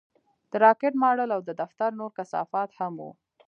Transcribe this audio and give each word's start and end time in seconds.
د 0.49 0.53
راکټ 0.63 0.93
ماډل 1.03 1.29
او 1.35 1.41
د 1.47 1.49
دفتر 1.61 1.89
نور 1.99 2.11
کثافات 2.17 2.69
هم 2.79 2.93
وو 3.01 3.11